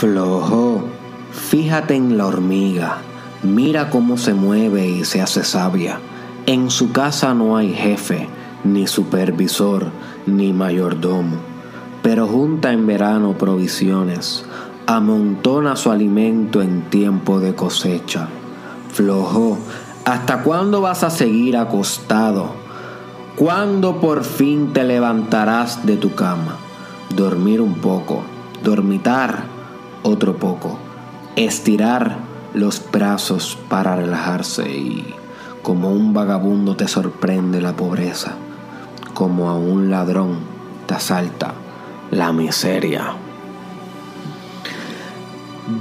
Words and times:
Flojo, 0.00 0.80
fíjate 1.30 1.94
en 1.94 2.16
la 2.16 2.24
hormiga, 2.24 3.02
mira 3.42 3.90
cómo 3.90 4.16
se 4.16 4.32
mueve 4.32 4.88
y 4.88 5.04
se 5.04 5.20
hace 5.20 5.44
sabia. 5.44 6.00
En 6.46 6.70
su 6.70 6.90
casa 6.90 7.34
no 7.34 7.58
hay 7.58 7.74
jefe, 7.74 8.26
ni 8.64 8.86
supervisor, 8.86 9.88
ni 10.24 10.54
mayordomo, 10.54 11.36
pero 12.02 12.26
junta 12.26 12.72
en 12.72 12.86
verano 12.86 13.36
provisiones, 13.36 14.46
amontona 14.86 15.76
su 15.76 15.90
alimento 15.90 16.62
en 16.62 16.80
tiempo 16.88 17.38
de 17.38 17.54
cosecha. 17.54 18.26
Flojo, 18.94 19.58
¿hasta 20.06 20.42
cuándo 20.42 20.80
vas 20.80 21.04
a 21.04 21.10
seguir 21.10 21.58
acostado? 21.58 22.54
¿Cuándo 23.36 24.00
por 24.00 24.24
fin 24.24 24.72
te 24.72 24.82
levantarás 24.82 25.84
de 25.84 25.98
tu 25.98 26.14
cama? 26.14 26.56
Dormir 27.14 27.60
un 27.60 27.74
poco, 27.74 28.22
dormitar 28.64 29.49
otro 30.02 30.36
poco, 30.36 30.78
estirar 31.36 32.18
los 32.54 32.82
brazos 32.90 33.58
para 33.68 33.96
relajarse 33.96 34.68
y 34.68 35.14
como 35.62 35.90
un 35.92 36.12
vagabundo 36.12 36.76
te 36.76 36.88
sorprende 36.88 37.60
la 37.60 37.76
pobreza, 37.76 38.34
como 39.14 39.50
a 39.50 39.56
un 39.56 39.90
ladrón 39.90 40.38
te 40.86 40.94
asalta 40.94 41.54
la 42.10 42.32
miseria. 42.32 43.14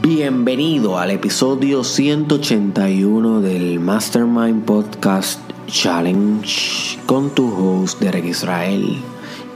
Bienvenido 0.01 0.99
al 0.99 1.09
episodio 1.11 1.83
181 1.83 3.41
del 3.41 3.79
Mastermind 3.79 4.63
Podcast 4.63 5.39
Challenge 5.65 6.99
con 7.07 7.31
tu 7.31 7.51
host 7.51 7.99
Derek 7.99 8.25
Israel. 8.25 9.01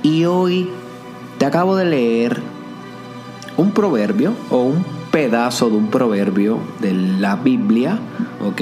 Y 0.01 0.25
hoy 0.25 0.69
te 1.37 1.45
acabo 1.45 1.75
de 1.75 1.85
leer 1.85 2.52
un 3.57 3.71
proverbio 3.71 4.33
o 4.49 4.63
un 4.63 4.85
pedazo 5.11 5.69
de 5.69 5.77
un 5.77 5.87
proverbio 5.87 6.59
de 6.79 6.93
la 6.93 7.35
Biblia, 7.35 7.99
¿ok? 8.43 8.61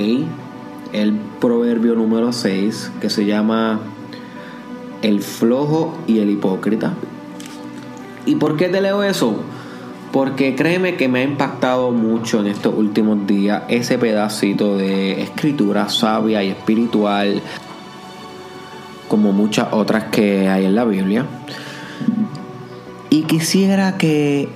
El 0.92 1.14
proverbio 1.39 1.95
número 1.95 2.34
6 2.34 2.92
que 3.00 3.09
se 3.09 3.25
llama 3.25 3.80
El 5.02 5.22
flojo 5.22 5.97
y 6.08 6.19
el 6.19 6.30
hipócrita. 6.30 6.94
¿Y 8.25 8.36
por 8.36 8.58
qué 8.58 8.67
te 8.67 8.81
leo 8.81 9.02
eso? 9.03 9.36
Porque 10.12 10.56
créeme 10.56 10.97
que 10.97 11.08
me 11.08 11.19
ha 11.19 11.23
impactado 11.23 11.92
mucho 11.92 12.42
en 12.42 12.47
estos 12.47 12.75
últimos 12.78 13.25
días 13.25 13.64
ese 13.69 13.97
pedacito 13.97 14.78
de 14.78 15.22
escritura 15.22 15.88
sabia 15.88 16.44
y 16.44 16.50
espiritual, 16.50 17.42
como 19.08 19.31
muchas 19.31 19.69
otras 19.72 20.06
que 20.06 20.50
hay 20.50 20.66
en 20.66 20.75
la 20.75 20.84
Biblia. 20.84 21.25
Y 23.09 23.23
quisiera 23.23 23.97
que 23.97 24.50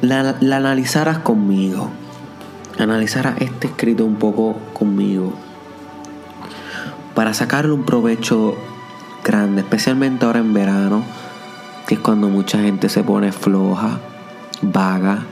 la, 0.00 0.36
analizaras 0.56 1.18
conmigo, 1.18 1.90
analizaras 2.78 3.40
este 3.40 3.68
escrito 3.68 4.04
un 4.04 4.16
poco 4.16 4.56
conmigo, 4.72 5.32
para 7.14 7.34
sacarle 7.34 7.72
un 7.72 7.84
provecho 7.84 8.54
grande, 9.24 9.62
especialmente 9.62 10.24
ahora 10.24 10.38
en 10.38 10.54
verano, 10.54 11.02
que 11.86 11.94
es 11.94 12.00
cuando 12.00 12.28
mucha 12.28 12.58
gente 12.58 12.88
se 12.88 13.02
pone 13.02 13.32
floja, 13.32 13.98
vaga, 14.62 15.24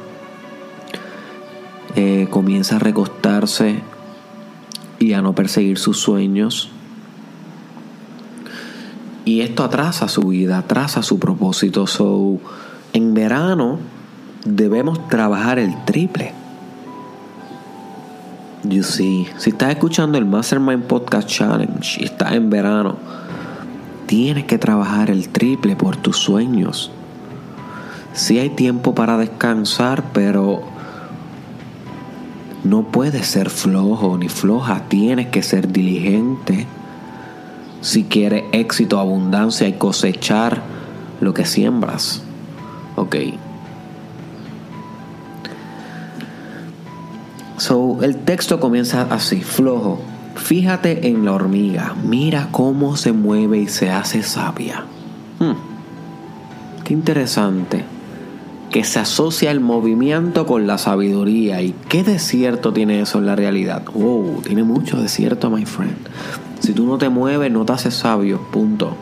eh, 1.95 2.27
comienza 2.31 2.77
a 2.77 2.79
recostarse 2.79 3.81
y 4.99 5.13
a 5.13 5.23
no 5.23 5.35
perseguir 5.35 5.79
sus 5.79 5.99
sueños. 5.99 6.71
Y 9.25 9.41
esto 9.41 9.65
atrasa 9.65 10.09
su 10.09 10.23
vida, 10.23 10.59
atrasa 10.59 11.03
su 11.03 11.19
propósito. 11.19 11.87
So, 11.87 12.39
en 12.93 13.13
verano 13.15 13.79
debemos 14.47 15.09
trabajar 15.09 15.59
el 15.59 15.75
triple. 15.85 16.33
You 18.63 18.83
see, 18.83 19.27
si 19.39 19.51
estás 19.51 19.71
escuchando 19.71 20.19
el 20.19 20.25
Mastermind 20.25 20.85
Podcast 20.85 21.29
Challenge 21.29 22.01
y 22.01 22.05
estás 22.05 22.33
en 22.33 22.51
verano, 22.51 22.97
tienes 24.07 24.45
que 24.45 24.59
trabajar 24.59 25.11
el 25.11 25.29
triple 25.29 25.77
por 25.77 25.97
tus 25.97 26.17
sueños. 26.17 26.91
Si 28.13 28.39
hay 28.39 28.51
tiempo 28.51 28.95
para 28.95 29.19
descansar, 29.19 30.05
pero 30.13 30.63
no 32.65 32.85
puedes 32.85 33.27
ser 33.27 33.51
flojo 33.51 34.17
ni 34.19 34.29
floja, 34.29 34.85
tienes 34.89 35.29
que 35.29 35.43
ser 35.43 35.71
diligente. 35.71 36.67
Si 37.83 38.05
quieres 38.05 38.45
éxito, 38.53 38.99
abundancia 38.99 39.69
y 39.69 39.75
cosechar 39.75 40.63
lo 41.21 41.35
que 41.35 41.45
siembras. 41.45 42.23
Ok. 42.97 43.17
So, 47.59 47.99
el 48.03 48.17
texto 48.17 48.61
comienza 48.61 49.03
así, 49.11 49.41
flojo. 49.41 50.01
Fíjate 50.35 51.09
en 51.09 51.25
la 51.25 51.33
hormiga, 51.33 51.95
mira 52.05 52.49
cómo 52.51 52.97
se 52.97 53.13
mueve 53.13 53.59
y 53.59 53.69
se 53.69 53.91
hace 53.91 54.23
sabia. 54.23 54.85
Hmm. 55.39 55.55
Qué 56.85 56.93
interesante 56.93 57.85
que 58.71 58.85
se 58.85 58.99
asocia 58.99 59.51
el 59.51 59.61
movimiento 59.61 60.45
con 60.47 60.67
la 60.67 60.77
sabiduría. 60.77 61.63
¿Y 61.63 61.75
qué 61.89 62.05
desierto 62.05 62.75
tiene 62.75 63.01
eso 63.01 63.19
en 63.19 63.27
la 63.27 63.35
realidad? 63.35 63.85
Wow, 63.95 64.43
tiene 64.45 64.63
mucho 64.63 65.01
desierto, 65.01 65.49
my 65.49 65.65
friend. 65.65 65.97
Si 66.61 66.73
tú 66.73 66.87
no 66.87 66.99
te 66.99 67.09
mueves, 67.09 67.51
no 67.51 67.65
te 67.65 67.73
haces 67.73 67.95
sabio, 67.95 68.41
punto. 68.53 68.95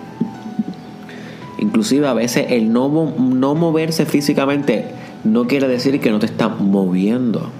Inclusive 1.58 2.06
a 2.06 2.14
veces 2.14 2.46
el 2.50 2.72
no, 2.72 3.14
no 3.18 3.54
moverse 3.56 4.06
físicamente 4.06 4.86
no 5.24 5.46
quiere 5.46 5.66
decir 5.66 6.00
que 6.00 6.10
no 6.10 6.20
te 6.20 6.26
estás 6.26 6.60
moviendo 6.60 7.50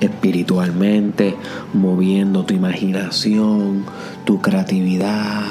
espiritualmente, 0.00 1.36
moviendo 1.72 2.44
tu 2.44 2.54
imaginación, 2.54 3.84
tu 4.24 4.40
creatividad. 4.40 5.42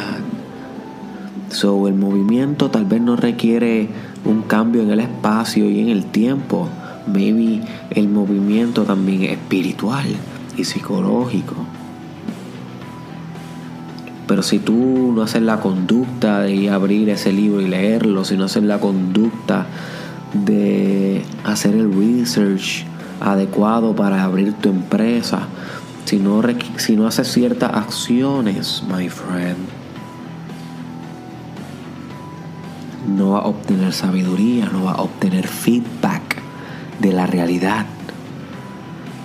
So, 1.50 1.88
el 1.88 1.94
movimiento 1.94 2.72
tal 2.72 2.86
vez 2.86 3.02
no 3.02 3.16
requiere 3.16 3.90
un 4.26 4.42
cambio 4.44 4.82
en 4.82 4.92
el 4.92 5.00
espacio 5.00 5.70
y 5.70 5.80
en 5.80 5.90
el 5.90 6.06
tiempo. 6.06 6.68
Maybe 7.06 7.62
el 7.92 8.10
movimiento 8.10 8.84
también 8.84 9.24
es 9.24 9.32
espiritual 9.34 10.06
y 10.58 10.64
psicológico. 10.64 11.56
Pero 14.28 14.42
si 14.42 14.60
tú 14.60 15.12
no 15.14 15.22
haces 15.22 15.42
la 15.42 15.60
conducta 15.60 16.42
de 16.42 16.70
abrir 16.70 17.10
ese 17.10 17.34
libro 17.34 17.62
y 17.62 17.68
leerlo, 17.68 18.24
si 18.24 18.38
no 18.38 18.46
haces 18.46 18.64
la 18.64 18.80
conducta 18.80 19.68
de 20.34 21.22
hacer 21.44 21.76
el 21.76 21.94
research, 21.94 22.86
adecuado 23.24 23.96
para 23.96 24.24
abrir 24.24 24.54
tu 24.54 24.70
empresa, 24.70 25.48
si 26.06 26.18
no, 26.18 26.42
si 26.78 26.96
no 26.96 27.08
haces 27.08 27.32
ciertas 27.32 27.74
acciones, 27.74 28.84
my 28.88 29.10
friend, 29.10 29.58
no 33.18 33.32
va 33.32 33.40
a 33.40 33.48
obtener 33.48 33.94
sabiduría, 33.94 34.70
no 34.72 34.86
va 34.86 34.94
a 34.94 35.02
obtener 35.02 35.48
feedback 35.48 36.38
de 37.00 37.12
la 37.12 37.26
realidad, 37.26 37.86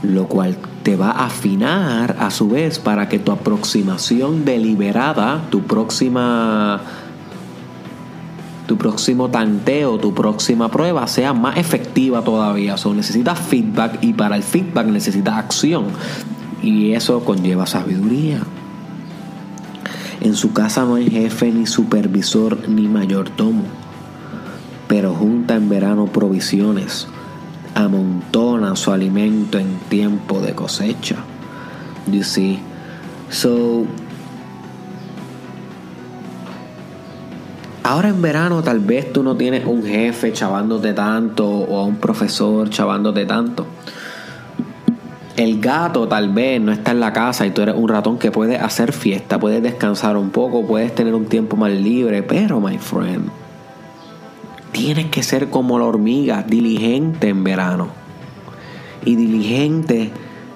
lo 0.03 0.27
cual 0.27 0.57
te 0.83 0.97
va 0.97 1.11
a 1.11 1.27
afinar 1.27 2.17
a 2.19 2.31
su 2.31 2.49
vez 2.49 2.79
para 2.79 3.09
que 3.09 3.19
tu 3.19 3.33
aproximación 3.33 4.45
deliberada, 4.45 5.43
tu 5.51 5.63
próxima 5.63 6.81
tu 8.69 8.77
próximo 8.77 9.31
tanteo, 9.31 9.99
tu 9.99 10.13
próxima 10.13 10.71
prueba 10.71 11.07
sea 11.07 11.33
más 11.33 11.57
efectiva 11.57 12.23
todavía. 12.23 12.77
O 12.85 12.93
necesitas 12.93 13.39
feedback 13.39 13.99
y 14.03 14.13
para 14.13 14.37
el 14.37 14.43
feedback 14.43 14.87
necesitas 14.89 15.39
acción. 15.39 15.87
Y 16.63 16.93
eso 16.93 17.25
conlleva 17.25 17.65
sabiduría. 17.65 18.43
En 20.21 20.35
su 20.35 20.53
casa 20.53 20.85
no 20.85 20.97
hay 20.97 21.09
jefe, 21.09 21.51
ni 21.51 21.67
supervisor, 21.67 22.69
ni 22.69 22.89
mayordomo. 22.89 23.63
Pero 24.87 25.15
junta 25.15 25.55
en 25.55 25.71
verano 25.71 26.05
provisiones. 26.05 27.09
Amontona 27.75 28.77
su 28.77 28.93
alimento 28.93 29.59
en 29.59 29.79
tiempo 29.89 30.41
de 30.41 30.55
cosecha. 30.55 31.17
You 32.07 32.23
see? 32.23 32.61
So, 33.31 33.87
Ahora 37.89 38.11
en 38.11 38.21
verano 38.21 38.63
tal 38.63 38.81
vez 38.81 39.15
tú 39.15 39.23
no 39.23 39.35
tienes 39.35 39.65
un 39.65 39.83
jefe 39.83 40.31
chavándote 40.35 40.93
tanto 40.93 41.49
o 41.49 41.79
a 41.79 41.85
un 41.87 41.97
profesor 41.97 42.69
chavándote 42.69 43.25
tanto. 43.25 43.67
El 45.39 45.59
gato 45.59 46.07
tal 46.07 46.31
vez 46.35 46.61
no 46.61 46.71
está 46.71 46.91
en 46.91 47.01
la 47.01 47.15
casa 47.15 47.47
y 47.47 47.51
tú 47.51 47.63
eres 47.63 47.75
un 47.75 47.89
ratón 47.89 48.19
que 48.19 48.31
puede 48.31 48.59
hacer 48.59 48.93
fiesta, 48.93 49.41
puedes 49.41 49.63
descansar 49.63 50.19
un 50.19 50.29
poco, 50.29 50.67
puedes 50.67 50.95
tener 50.95 51.15
un 51.15 51.25
tiempo 51.25 51.57
más 51.57 51.71
libre, 51.71 52.23
pero 52.23 52.61
my 52.61 52.77
friend, 52.77 53.31
tienes 54.71 55.07
que 55.07 55.23
ser 55.23 55.49
como 55.49 55.79
la 55.79 55.87
hormiga, 55.87 56.43
diligente 56.43 57.31
en 57.31 57.43
verano. 57.43 57.89
Y 59.03 59.17
diligente 59.17 60.11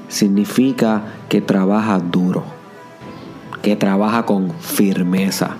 significa 0.08 1.05
que 1.31 1.40
trabaja 1.40 1.99
duro, 1.99 2.44
que 3.62 3.75
trabaja 3.75 4.26
con 4.26 4.50
firmeza 4.50 5.56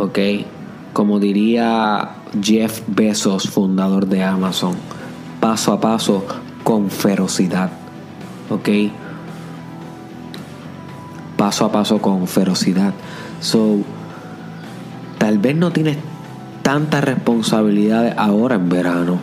¿ok? 0.00 0.18
Como 0.92 1.20
diría 1.20 2.16
Jeff 2.42 2.82
Bezos, 2.86 3.48
fundador 3.48 4.06
de 4.06 4.24
Amazon, 4.24 4.74
paso 5.40 5.72
a 5.72 5.80
paso 5.80 6.24
con 6.64 6.90
ferocidad. 6.90 7.70
¿Ok? 8.48 8.68
Paso 11.36 11.64
a 11.64 11.72
paso 11.72 12.00
con 12.00 12.26
ferocidad. 12.26 12.92
So, 13.40 13.78
tal 15.18 15.38
vez 15.38 15.54
no 15.56 15.70
tienes 15.70 15.98
tantas 16.62 17.04
responsabilidades 17.04 18.14
ahora 18.16 18.56
en 18.56 18.68
verano. 18.68 19.18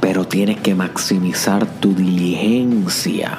Pero 0.00 0.26
tienes 0.26 0.60
que 0.60 0.74
maximizar 0.74 1.66
tu 1.66 1.94
diligencia 1.94 3.38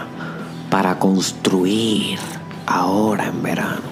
para 0.69 0.99
construir 0.99 2.19
ahora 2.67 3.27
en 3.27 3.41
verano 3.41 3.86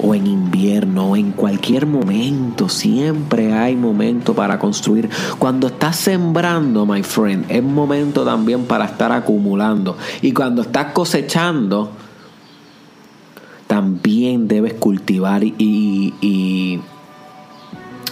o 0.00 0.14
en 0.14 0.26
invierno 0.26 1.10
o 1.10 1.16
en 1.16 1.32
cualquier 1.32 1.86
momento. 1.86 2.68
Siempre 2.68 3.52
hay 3.52 3.76
momento 3.76 4.34
para 4.34 4.58
construir. 4.58 5.08
Cuando 5.38 5.68
estás 5.68 5.96
sembrando, 5.96 6.86
my 6.86 7.02
friend, 7.02 7.46
es 7.48 7.62
momento 7.62 8.24
también 8.24 8.64
para 8.64 8.84
estar 8.84 9.12
acumulando. 9.12 9.96
Y 10.20 10.32
cuando 10.32 10.62
estás 10.62 10.92
cosechando, 10.92 11.90
también 13.66 14.48
debes 14.48 14.74
cultivar 14.74 15.42
y, 15.42 16.80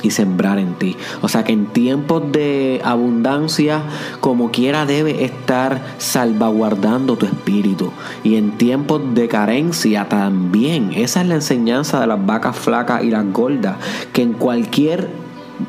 sembrar 0.09 0.59
en 0.59 0.73
ti. 0.75 0.97
O 1.21 1.29
sea 1.29 1.45
que 1.45 1.53
en 1.53 1.67
tiempos 1.67 2.33
de 2.33 2.81
abundancia, 2.83 3.83
como 4.21 4.51
quiera, 4.51 4.87
debe 4.87 5.25
estar 5.25 5.83
salvaguardando 5.99 7.17
tu 7.17 7.27
espíritu. 7.27 7.93
Y 8.25 8.37
en 8.37 8.53
tiempos 8.53 9.03
de 9.15 9.29
carencia 9.29 10.09
también. 10.09 10.93
Esa 10.95 11.21
es 11.21 11.29
la 11.29 11.35
enseñanza 11.35 12.01
de 12.01 12.07
las 12.07 12.25
vacas 12.25 12.57
flacas 12.57 13.05
y 13.05 13.11
las 13.11 13.31
gordas. 13.31 13.77
Que 14.15 14.23
en 14.23 14.33
cualquier 14.33 15.11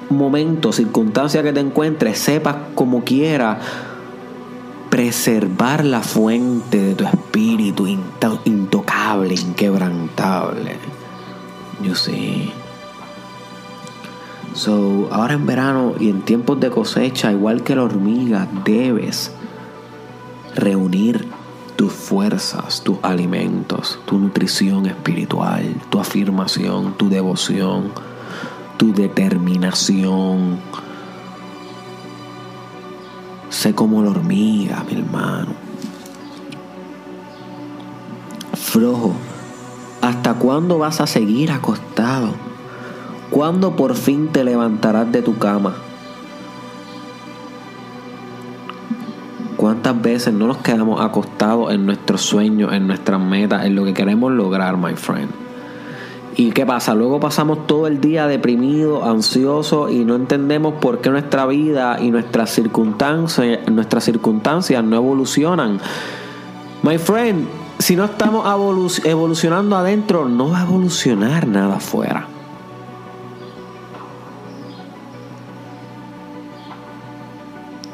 momento, 0.10 0.72
circunstancia 0.72 1.44
que 1.44 1.52
te 1.52 1.60
encuentres, 1.60 2.18
sepas 2.18 2.56
como 2.76 3.04
quiera 3.04 3.60
preservar 4.90 5.86
la 5.86 6.02
fuente 6.02 6.78
de 6.78 6.96
tu 6.96 7.06
espíritu 7.06 7.88
intocable, 8.46 9.34
inquebrantable. 9.34 10.76
Yo 11.82 11.96
sé. 11.96 12.61
So, 14.54 15.08
ahora 15.12 15.34
en 15.34 15.46
verano 15.46 15.94
y 16.00 16.10
en 16.10 16.22
tiempos 16.22 16.60
de 16.60 16.70
cosecha, 16.70 17.32
igual 17.32 17.64
que 17.64 17.76
la 17.76 17.84
hormiga, 17.84 18.48
debes 18.66 19.32
reunir 20.56 21.28
tus 21.78 21.94
fuerzas, 21.94 22.82
tus 22.84 22.98
alimentos, 23.02 23.98
tu 24.06 24.20
nutrición 24.20 24.86
espiritual, 24.86 25.76
tu 25.90 26.00
afirmación, 26.00 26.98
tu 26.98 27.10
devoción, 27.10 27.92
tu 28.78 28.94
determinación. 28.94 30.60
Sé 33.50 33.74
como 33.74 34.04
la 34.04 34.12
hormiga, 34.12 34.84
mi 34.90 35.00
hermano. 35.00 35.54
Flojo, 38.54 39.14
¿hasta 40.02 40.34
cuándo 40.34 40.78
vas 40.78 41.00
a 41.00 41.08
seguir 41.08 41.52
acostado? 41.52 42.51
¿Cuándo 43.42 43.76
por 43.76 43.96
fin 43.96 44.28
te 44.28 44.44
levantarás 44.44 45.12
de 45.12 45.24
tu 45.24 45.40
cama? 45.40 45.74
¿Cuántas 49.58 50.00
veces 50.00 50.32
no 50.32 50.46
nos 50.46 50.58
quedamos 50.58 51.02
acostados 51.02 51.74
en 51.74 51.88
nuestros 51.88 52.22
sueños, 52.22 52.72
en 52.72 52.86
nuestras 52.86 53.20
metas, 53.20 53.66
en 53.66 53.74
lo 53.74 53.84
que 53.84 53.96
queremos 53.96 54.32
lograr, 54.32 54.78
my 54.78 54.94
friend? 54.94 55.32
¿Y 56.36 56.52
qué 56.52 56.68
pasa? 56.68 56.94
Luego 56.94 57.20
pasamos 57.20 57.66
todo 57.66 57.88
el 57.88 58.00
día 58.00 58.28
deprimidos, 58.28 59.04
ansiosos 59.04 59.92
y 59.92 60.06
no 60.06 60.14
entendemos 60.18 60.76
por 60.76 61.02
qué 61.02 61.10
nuestra 61.10 61.48
vida 61.48 61.98
y 62.00 62.12
nuestras 62.12 62.52
circunstancias, 62.52 63.68
nuestras 63.72 64.04
circunstancias 64.04 64.84
no 64.84 64.98
evolucionan. 64.98 65.80
My 66.84 67.00
friend, 67.00 67.48
si 67.80 67.96
no 67.96 68.06
estamos 68.06 68.46
evolucionando 69.04 69.78
adentro, 69.78 70.30
no 70.30 70.52
va 70.52 70.60
a 70.60 70.62
evolucionar 70.62 71.48
nada 71.48 71.78
afuera. 71.78 72.28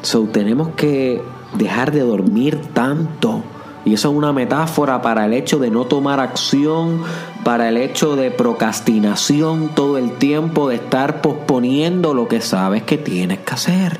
So 0.08 0.24
tenemos 0.24 0.70
que 0.70 1.22
dejar 1.58 1.92
de 1.92 2.00
dormir 2.00 2.62
tanto. 2.72 3.44
Y 3.84 3.96
eso 3.96 4.10
es 4.10 4.16
una 4.16 4.32
metáfora 4.32 5.02
para 5.02 5.26
el 5.26 5.34
hecho 5.34 5.60
de 5.60 5.70
no 5.70 5.84
tomar 5.84 6.22
acción, 6.22 7.02
para 7.44 7.68
el 7.68 7.76
hecho 7.76 8.16
de 8.16 8.32
procrastinación 8.32 9.68
todo 9.76 9.98
el 9.98 10.14
tiempo, 10.14 10.70
de 10.70 10.76
estar 10.76 11.20
posponiendo 11.20 12.14
lo 12.14 12.30
que 12.30 12.40
sabes 12.40 12.84
que 12.84 12.98
tienes 12.98 13.40
que 13.40 13.54
hacer. 13.54 14.00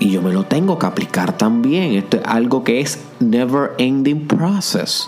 Y 0.00 0.10
yo 0.10 0.20
me 0.20 0.32
lo 0.32 0.42
tengo 0.42 0.80
que 0.80 0.86
aplicar 0.86 1.38
también. 1.38 1.94
Esto 1.94 2.16
es 2.16 2.24
algo 2.24 2.64
que 2.64 2.80
es 2.80 2.98
never 3.20 3.70
ending 3.78 4.26
process. 4.26 5.06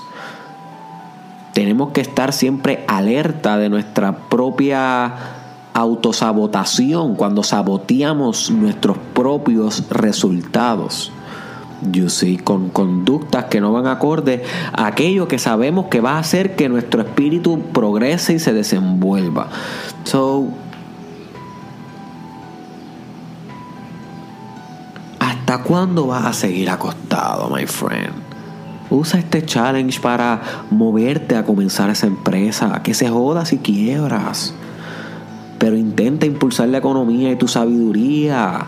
Tenemos 1.53 1.91
que 1.91 2.03
estar 2.03 2.33
siempre 2.33 2.85
alerta 2.87 3.59
de 3.59 3.69
nuestra 3.69 4.29
propia 4.29 5.36
autosabotación, 5.77 7.17
cuando 7.17 7.43
saboteamos 7.43 8.51
nuestros 8.51 8.97
propios 9.13 9.85
resultados. 9.91 11.13
Yo 11.93 12.09
sí, 12.09 12.39
con 12.39 12.71
conductas 12.71 13.45
que 13.45 13.61
no 13.61 13.73
van 13.73 13.87
acorde 13.87 14.43
a 14.73 14.87
aquello 14.87 15.29
que 15.29 15.39
sabemos 15.39 15.89
que 15.89 16.01
va 16.01 16.13
a 16.13 16.21
hacer 16.21 16.57
que 16.57 16.71
nuestro 16.71 17.03
espíritu 17.03 17.61
progrese 17.75 18.33
y 18.33 18.39
se 18.39 18.55
desenvuelva. 18.55 19.49
So, 20.05 20.49
¿hasta 25.19 25.63
cuándo 25.63 26.07
vas 26.07 26.25
a 26.25 26.33
seguir 26.33 26.71
acostado, 26.71 27.51
my 27.55 27.67
friend? 27.67 28.15
Usa 28.89 29.19
este 29.19 29.45
challenge 29.45 30.01
para 30.01 30.41
moverte 30.71 31.37
a 31.37 31.45
comenzar 31.45 31.91
esa 31.91 32.07
empresa, 32.07 32.83
que 32.83 32.95
se 32.95 33.11
joda 33.11 33.45
si 33.45 33.59
quiebras 33.59 34.55
pero 35.59 35.77
intenta 35.77 36.27
impulsar 36.27 36.69
la 36.69 36.79
economía 36.79 37.31
y 37.31 37.37
tu 37.37 37.49
sabiduría. 37.49 38.67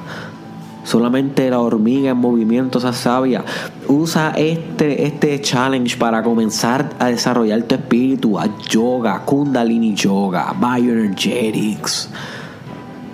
Solamente 0.84 1.50
la 1.50 1.60
hormiga 1.60 2.12
en 2.12 2.16
movimiento 2.16 2.80
se 2.80 2.92
sabia. 2.94 3.44
Usa 3.88 4.32
este, 4.36 5.04
este 5.04 5.38
challenge 5.40 5.98
para 5.98 6.22
comenzar 6.22 6.90
a 6.98 7.08
desarrollar 7.08 7.62
tu 7.64 7.74
espíritu. 7.74 8.38
A 8.38 8.48
yoga, 8.70 9.22
kundalini 9.26 9.94
yoga, 9.94 10.54
bioenergetics. 10.58 12.08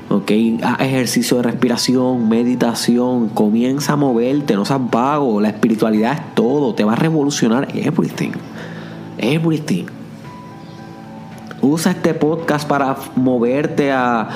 Ok, 0.09 0.31
a 0.63 0.85
ejercicio 0.85 1.39
de 1.39 1.43
respiración, 1.43 2.29
meditación. 2.29 3.31
Comienza 3.31 3.95
a 3.95 3.97
moverte, 3.97 4.55
no 4.55 4.65
seas 4.65 4.81
vago. 4.89 5.41
La 5.41 5.49
espiritualidad 5.49 6.13
es 6.13 6.35
todo. 6.37 6.77
Te 6.77 6.85
va 6.85 6.93
a 6.93 6.97
revolucionar 6.97 7.67
everything. 7.75 8.31
Everything. 9.19 9.87
Usa 11.65 11.93
este 11.93 12.13
podcast 12.13 12.69
para 12.69 12.95
moverte 13.17 13.91
a, 13.91 14.29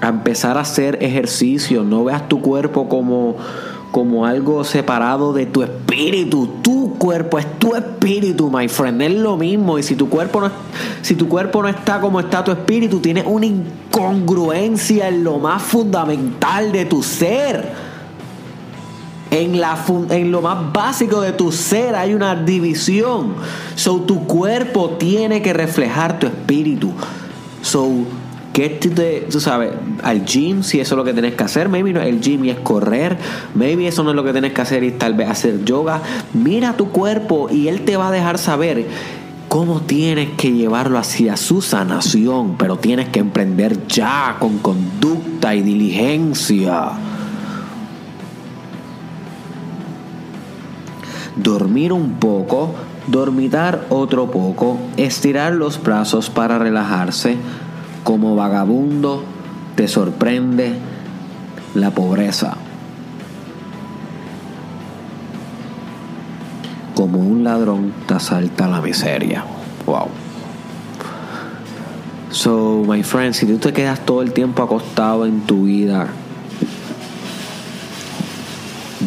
empezar 0.00 0.56
a 0.56 0.60
hacer 0.60 0.98
ejercicio. 1.02 1.84
No 1.84 2.04
veas 2.04 2.28
tu 2.28 2.40
cuerpo 2.40 2.88
como, 2.88 3.36
como 3.90 4.24
algo 4.24 4.64
separado 4.64 5.34
de 5.34 5.44
tu 5.44 5.62
espíritu. 5.62 6.48
Tu 6.62 6.94
cuerpo 6.98 7.38
es 7.38 7.58
tu 7.58 7.74
espíritu, 7.74 8.50
my 8.50 8.68
friend. 8.68 9.02
Es 9.02 9.12
lo 9.12 9.36
mismo. 9.36 9.78
Y 9.78 9.82
si 9.82 9.96
tu 9.96 10.08
cuerpo 10.08 10.40
no, 10.40 10.50
si 11.02 11.14
tu 11.14 11.28
cuerpo 11.28 11.62
no 11.62 11.68
está 11.68 12.00
como 12.00 12.20
está 12.20 12.42
tu 12.42 12.50
espíritu, 12.50 13.00
tienes 13.00 13.24
una 13.26 13.44
incongruencia 13.44 15.08
en 15.08 15.24
lo 15.24 15.38
más 15.38 15.62
fundamental 15.62 16.72
de 16.72 16.86
tu 16.86 17.02
ser. 17.02 17.85
En, 19.30 20.30
lo 20.30 20.40
más 20.40 20.72
básico 20.72 21.20
de 21.20 21.32
tu 21.32 21.50
ser 21.52 21.94
hay 21.94 22.14
una 22.14 22.34
división. 22.34 23.34
So, 23.74 24.00
tu 24.02 24.26
cuerpo 24.26 24.90
tiene 24.98 25.42
que 25.42 25.52
reflejar 25.52 26.18
tu 26.18 26.26
espíritu. 26.26 26.92
So, 27.60 27.90
get 28.54 28.80
to 28.80 28.90
the, 28.90 29.26
tú 29.30 29.40
sabes, 29.40 29.72
al 30.02 30.24
gym, 30.24 30.62
si 30.62 30.80
eso 30.80 30.94
es 30.94 30.96
lo 30.96 31.04
que 31.04 31.12
tienes 31.12 31.34
que 31.34 31.44
hacer. 31.44 31.68
Maybe 31.68 31.92
no, 31.92 32.00
el 32.00 32.20
gym 32.20 32.44
y 32.44 32.50
es 32.50 32.58
correr. 32.60 33.18
Maybe 33.54 33.88
eso 33.88 34.02
no 34.04 34.10
es 34.10 34.16
lo 34.16 34.24
que 34.24 34.32
tienes 34.32 34.52
que 34.52 34.62
hacer 34.62 34.84
y 34.84 34.92
tal 34.92 35.14
vez 35.14 35.28
hacer 35.28 35.64
yoga. 35.64 36.00
Mira 36.32 36.76
tu 36.76 36.90
cuerpo 36.90 37.48
y 37.50 37.68
él 37.68 37.84
te 37.84 37.96
va 37.96 38.08
a 38.08 38.12
dejar 38.12 38.38
saber 38.38 38.86
cómo 39.48 39.80
tienes 39.80 40.30
que 40.36 40.52
llevarlo 40.52 40.98
hacia 40.98 41.36
su 41.36 41.62
sanación. 41.62 42.56
Pero 42.56 42.76
tienes 42.76 43.08
que 43.08 43.18
emprender 43.18 43.86
ya 43.88 44.36
con 44.38 44.58
conducta 44.58 45.54
y 45.54 45.62
diligencia. 45.62 46.92
Dormir 51.36 51.92
un 51.92 52.14
poco, 52.14 52.74
dormitar 53.06 53.86
otro 53.90 54.30
poco, 54.30 54.78
estirar 54.96 55.52
los 55.52 55.82
brazos 55.82 56.30
para 56.30 56.58
relajarse, 56.58 57.36
como 58.04 58.34
vagabundo 58.36 59.22
te 59.74 59.88
sorprende 59.88 60.72
la 61.74 61.90
pobreza. 61.90 62.56
Como 66.94 67.18
un 67.18 67.44
ladrón 67.44 67.92
te 68.06 68.14
asalta 68.14 68.68
la 68.68 68.80
miseria. 68.80 69.44
Wow. 69.84 70.08
So, 72.30 72.84
my 72.86 73.02
friend, 73.02 73.34
si 73.34 73.46
tú 73.46 73.58
te 73.58 73.72
quedas 73.72 74.00
todo 74.00 74.22
el 74.22 74.32
tiempo 74.32 74.62
acostado 74.62 75.26
en 75.26 75.42
tu 75.42 75.64
vida, 75.64 76.08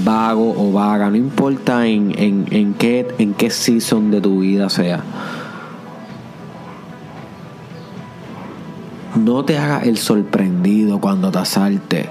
vago 0.03 0.53
o 0.57 0.71
vaga, 0.71 1.09
no 1.09 1.15
importa 1.15 1.87
en, 1.87 2.13
en, 2.17 2.45
en, 2.51 2.73
qué, 2.73 3.07
en 3.17 3.33
qué 3.33 3.49
season 3.49 4.11
de 4.11 4.21
tu 4.21 4.39
vida 4.39 4.69
sea, 4.69 5.03
no 9.15 9.43
te 9.45 9.57
hagas 9.57 9.85
el 9.85 9.97
sorprendido 9.97 10.99
cuando 10.99 11.31
te 11.31 11.39
asalte 11.39 12.09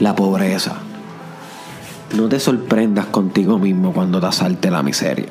la 0.00 0.14
pobreza. 0.14 0.76
No 2.16 2.28
te 2.28 2.38
sorprendas 2.38 3.06
contigo 3.06 3.58
mismo 3.58 3.92
cuando 3.92 4.20
te 4.20 4.26
asalte 4.26 4.70
la 4.70 4.82
miseria 4.82 5.26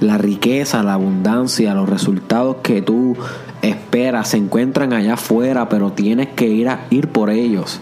la 0.00 0.16
riqueza, 0.16 0.82
la 0.82 0.94
abundancia, 0.94 1.74
los 1.74 1.88
resultados 1.88 2.56
que 2.62 2.82
tú 2.82 3.16
esperas 3.62 4.28
se 4.28 4.38
encuentran 4.38 4.92
allá 4.92 5.14
afuera, 5.14 5.68
pero 5.68 5.92
tienes 5.92 6.28
que 6.28 6.48
ir 6.48 6.68
a 6.68 6.86
ir 6.90 7.08
por 7.08 7.30
ellos. 7.30 7.80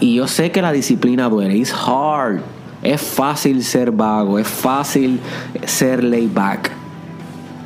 Y 0.00 0.14
yo 0.14 0.26
sé 0.28 0.50
que 0.50 0.62
la 0.62 0.72
disciplina 0.72 1.28
duele, 1.28 1.60
es 1.60 1.72
hard. 1.72 2.40
Es 2.82 3.00
fácil 3.00 3.64
ser 3.64 3.90
vago, 3.90 4.38
es 4.38 4.46
fácil 4.46 5.18
ser 5.64 6.04
laid 6.04 6.32
back. 6.32 6.70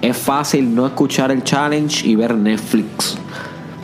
Es 0.01 0.17
fácil 0.17 0.75
no 0.75 0.87
escuchar 0.87 1.31
el 1.31 1.45
challenge 1.45 2.07
y 2.07 2.17
ver 2.17 2.35
Netflix. 2.35 3.19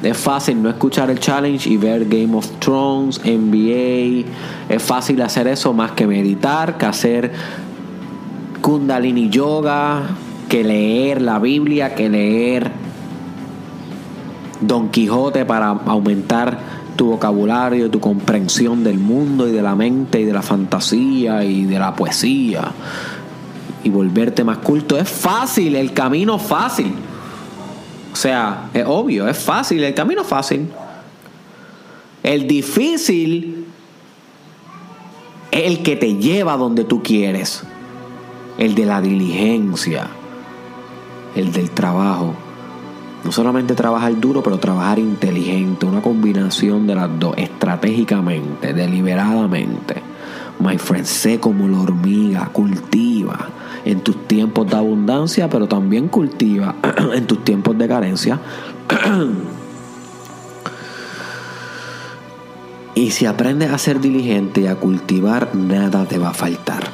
Es 0.03 0.17
fácil 0.17 0.63
no 0.63 0.71
escuchar 0.71 1.11
el 1.11 1.19
challenge 1.19 1.69
y 1.69 1.77
ver 1.77 2.07
Game 2.07 2.35
of 2.37 2.49
Thrones, 2.59 3.21
NBA. 3.25 4.25
Es 4.69 4.83
fácil 4.83 5.21
hacer 5.21 5.47
eso 5.49 5.73
más 5.73 5.93
que 5.93 6.07
meditar, 6.07 6.79
que 6.79 6.87
hacer 6.87 7.33
Kundalini 8.63 9.29
Yoga, 9.29 10.03
que 10.49 10.65
leer 10.65 11.21
la 11.21 11.39
Biblia, 11.39 11.95
que 11.95 12.09
leer 12.09 12.71
Don 14.61 14.89
Quijote 14.91 15.45
para 15.45 15.69
aumentar 15.69 16.76
tu 16.97 17.07
vocabulario, 17.07 17.91
tu 17.91 18.01
comprensión 18.01 18.83
del 18.83 18.99
mundo 18.99 19.47
y 19.47 19.53
de 19.53 19.63
la 19.63 19.75
mente 19.75 20.21
y 20.21 20.25
de 20.25 20.33
la 20.33 20.43
fantasía 20.43 21.45
y 21.45 21.65
de 21.65 21.79
la 21.79 21.95
poesía 21.95 22.73
y 23.85 23.91
volverte 23.91 24.43
más 24.43 24.59
culto. 24.59 24.99
Es 24.99 25.09
fácil, 25.09 25.77
el 25.77 25.93
camino 25.93 26.39
fácil. 26.39 26.93
O 28.13 28.17
sea, 28.17 28.71
es 28.75 28.85
obvio, 28.87 29.29
es 29.29 29.39
fácil, 29.39 29.85
el 29.85 29.95
camino 29.95 30.25
fácil. 30.25 30.69
El 32.23 32.49
difícil 32.49 33.67
es 35.51 35.63
el 35.65 35.83
que 35.83 35.97
te 35.97 36.17
lleva 36.17 36.57
donde 36.57 36.85
tú 36.85 37.03
quieres 37.03 37.63
el 38.59 38.75
de 38.75 38.87
la 38.87 39.01
diligencia, 39.01 40.09
el 41.35 41.53
del 41.53 41.71
trabajo. 41.71 42.35
No 43.27 43.33
solamente 43.33 43.75
trabajar 43.75 44.21
duro, 44.21 44.41
pero 44.41 44.57
trabajar 44.59 45.01
inteligente, 45.01 45.85
una 45.85 46.01
combinación 46.01 46.87
de 46.87 46.95
las 46.95 47.11
dos, 47.19 47.35
estratégicamente, 47.37 48.73
deliberadamente. 48.73 49.97
My 50.61 50.79
friend, 50.79 51.07
sé 51.07 51.41
como 51.41 51.67
la 51.67 51.81
hormiga, 51.81 52.49
cultiva 52.53 53.49
en 53.85 54.01
tus 54.03 54.29
tiempos 54.29 54.71
de 54.71 54.77
abundancia, 54.77 55.51
pero 55.51 55.67
también 55.67 56.07
cultiva 56.07 56.77
en 57.15 57.27
tus 57.27 57.45
tiempos 57.45 57.77
de 57.77 57.89
carencia. 57.89 58.39
y 62.95 63.11
si 63.11 63.27
aprendes 63.27 63.73
a 63.73 63.79
ser 63.79 63.99
diligente 63.99 64.61
y 64.61 64.67
a 64.69 64.77
cultivar, 64.77 65.53
nada 65.53 66.05
te 66.05 66.19
va 66.19 66.29
a 66.29 66.35
faltar. 66.35 66.85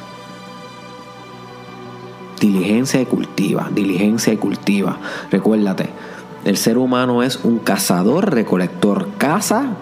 Diligencia 2.39 2.99
y 2.99 3.05
cultiva, 3.05 3.69
diligencia 3.71 4.33
y 4.33 4.37
cultiva. 4.37 4.97
Recuérdate, 5.29 5.89
el 6.45 6.57
ser 6.57 6.77
humano 6.77 7.23
es 7.23 7.39
un 7.43 7.59
cazador, 7.59 8.33
recolector. 8.33 9.07
Caza, 9.17 9.77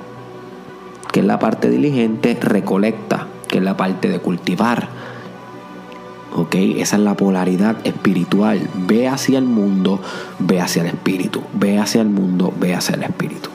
que 1.12 1.22
es 1.22 1.26
la 1.26 1.40
parte 1.40 1.70
diligente, 1.70 2.38
recolecta, 2.40 3.28
que 3.48 3.58
es 3.58 3.64
la 3.64 3.78
parte 3.78 4.10
de 4.10 4.20
cultivar. 4.20 4.90
¿Ok? 6.34 6.56
Esa 6.56 6.96
es 6.98 7.02
la 7.02 7.16
polaridad 7.16 7.78
espiritual. 7.84 8.70
Ve 8.88 9.08
hacia 9.08 9.40
el 9.40 9.46
mundo, 9.46 10.00
ve 10.40 10.62
hacia 10.62 10.84
el 10.84 10.90
espíritu. 10.90 11.42
Ve 11.54 11.80
hacia 11.80 12.02
el 12.02 12.10
mundo, 12.10 12.54
ve 12.60 12.76
hacia 12.76 12.96
el 12.96 13.04
espíritu. 13.04 13.50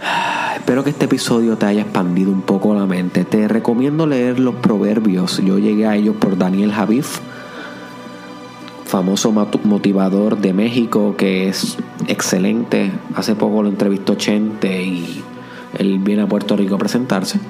Espero 0.56 0.84
que 0.84 0.90
este 0.90 1.06
episodio 1.06 1.56
te 1.56 1.66
haya 1.66 1.82
expandido 1.82 2.30
un 2.30 2.42
poco 2.42 2.74
la 2.74 2.86
mente. 2.86 3.24
Te 3.24 3.48
recomiendo 3.48 4.06
leer 4.06 4.38
los 4.38 4.56
proverbios. 4.56 5.38
Yo 5.38 5.58
llegué 5.58 5.86
a 5.86 5.96
ellos 5.96 6.14
por 6.16 6.36
Daniel 6.36 6.72
Javif, 6.72 7.20
famoso 8.90 9.32
motivador 9.32 10.38
de 10.38 10.52
México 10.52 11.14
que 11.16 11.48
es 11.48 11.78
excelente. 12.08 12.90
Hace 13.14 13.36
poco 13.36 13.62
lo 13.62 13.68
entrevistó 13.68 14.16
Chente 14.16 14.82
y 14.82 15.22
él 15.78 16.00
viene 16.00 16.22
a 16.22 16.26
Puerto 16.26 16.56
Rico 16.56 16.74
a 16.74 16.78
presentarse. 16.78 17.40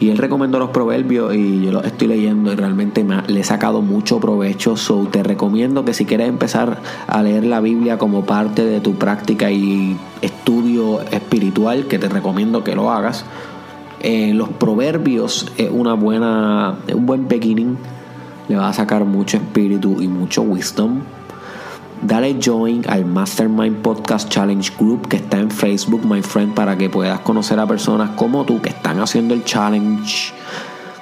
Y 0.00 0.10
él 0.10 0.18
recomendó 0.18 0.58
los 0.58 0.70
proverbios 0.70 1.34
y 1.34 1.64
yo 1.64 1.72
los 1.72 1.84
estoy 1.84 2.08
leyendo 2.08 2.52
y 2.52 2.56
realmente 2.56 3.04
le 3.26 3.40
he 3.40 3.44
sacado 3.44 3.80
mucho 3.80 4.20
provecho. 4.20 4.76
So 4.76 5.06
te 5.10 5.22
recomiendo 5.22 5.84
que 5.84 5.94
si 5.94 6.04
quieres 6.04 6.28
empezar 6.28 6.78
a 7.06 7.22
leer 7.22 7.44
la 7.44 7.60
Biblia 7.60 7.98
como 7.98 8.24
parte 8.24 8.64
de 8.64 8.80
tu 8.80 8.94
práctica 8.94 9.50
y 9.50 9.96
estudio 10.20 11.00
espiritual, 11.10 11.86
que 11.86 11.98
te 11.98 12.08
recomiendo 12.08 12.62
que 12.64 12.74
lo 12.74 12.90
hagas. 12.90 13.24
Eh, 14.00 14.34
los 14.34 14.50
proverbios 14.50 15.50
es 15.56 15.70
una 15.70 15.94
buena, 15.94 16.76
un 16.92 17.06
buen 17.06 17.26
beginning. 17.26 17.78
Le 18.48 18.56
va 18.56 18.68
a 18.68 18.72
sacar 18.72 19.04
mucho 19.04 19.36
espíritu 19.36 20.00
y 20.00 20.08
mucho 20.08 20.42
wisdom 20.42 21.02
dale 22.06 22.36
join 22.38 22.84
al 22.88 23.04
Mastermind 23.04 23.76
Podcast 23.82 24.28
Challenge 24.28 24.70
Group 24.78 25.08
que 25.08 25.16
está 25.16 25.38
en 25.38 25.50
Facebook, 25.50 26.04
my 26.04 26.22
friend, 26.22 26.54
para 26.54 26.76
que 26.76 26.90
puedas 26.90 27.20
conocer 27.20 27.58
a 27.58 27.66
personas 27.66 28.10
como 28.10 28.44
tú 28.44 28.60
que 28.60 28.68
están 28.70 29.00
haciendo 29.00 29.34
el 29.34 29.44
challenge. 29.44 30.32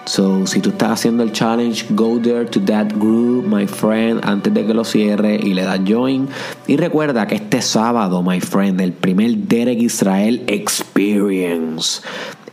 So, 0.05 0.47
si 0.47 0.61
tú 0.61 0.71
estás 0.71 0.93
haciendo 0.93 1.23
el 1.23 1.33
challenge, 1.33 1.87
go 1.91 2.19
there 2.21 2.45
to 2.45 2.61
that 2.63 2.89
group, 2.99 3.47
my 3.47 3.67
friend, 3.67 4.21
antes 4.25 4.53
de 4.53 4.67
que 4.67 4.75
lo 4.75 4.85
cierre 4.85 5.37
y 5.37 5.55
le 5.55 5.63
das 5.63 5.81
join. 5.87 6.29
Y 6.67 6.77
recuerda 6.77 7.27
que 7.27 7.37
este 7.37 7.63
sábado, 7.63 8.23
my 8.23 8.41
friend, 8.41 8.81
el 8.81 8.93
primer 8.93 9.37
Derek 9.37 9.81
Israel 9.81 10.43
Experience 10.47 12.03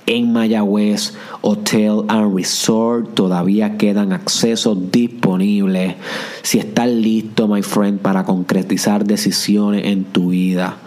en 0.10 0.34
Mayagüez 0.34 1.14
Hotel 1.42 2.04
and 2.08 2.36
Resort. 2.36 3.14
Todavía 3.14 3.78
quedan 3.78 4.12
accesos 4.12 4.92
disponibles. 4.92 5.96
Si 6.42 6.58
estás 6.58 6.90
listo, 6.90 7.48
my 7.48 7.62
friend, 7.62 8.00
para 8.00 8.26
concretizar 8.26 9.06
decisiones 9.06 9.86
en 9.86 10.04
tu 10.06 10.30
vida, 10.30 10.78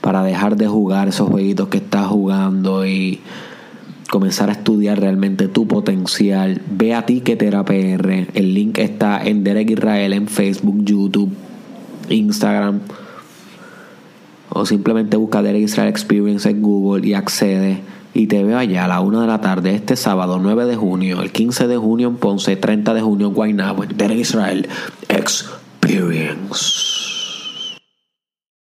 para 0.00 0.22
dejar 0.24 0.56
de 0.56 0.66
jugar 0.66 1.08
esos 1.08 1.28
jueguitos 1.28 1.68
que 1.68 1.78
estás 1.78 2.08
jugando 2.08 2.84
y 2.84 3.20
comenzar 4.10 4.50
a 4.50 4.52
estudiar 4.52 5.00
realmente 5.00 5.48
tu 5.48 5.66
potencial, 5.66 6.60
ve 6.70 6.94
a 6.94 7.06
Ticketera 7.06 7.64
PR. 7.64 8.26
El 8.34 8.54
link 8.54 8.78
está 8.78 9.24
en 9.24 9.44
Derek 9.44 9.70
Israel 9.70 10.12
en 10.12 10.26
Facebook, 10.26 10.84
YouTube, 10.84 11.32
Instagram 12.08 12.80
o 14.54 14.64
simplemente 14.64 15.18
busca 15.18 15.42
Derek 15.42 15.62
Israel 15.62 15.90
Experience 15.90 16.48
en 16.48 16.62
Google 16.62 17.06
y 17.06 17.14
accede 17.14 17.82
y 18.14 18.28
te 18.28 18.44
veo 18.44 18.56
allá 18.56 18.84
a 18.84 18.88
la 18.88 19.00
1 19.00 19.20
de 19.20 19.26
la 19.26 19.40
tarde 19.40 19.74
este 19.74 19.96
sábado 19.96 20.38
9 20.40 20.66
de 20.66 20.76
junio, 20.76 21.20
el 21.20 21.32
15 21.32 21.66
de 21.66 21.76
junio 21.76 22.08
en 22.08 22.16
Ponce, 22.16 22.56
30 22.56 22.94
de 22.94 23.02
junio 23.02 23.26
en 23.26 23.34
Guaynabo, 23.34 23.84
Derek 23.86 24.18
Israel 24.18 24.68
Experience. 25.08 27.13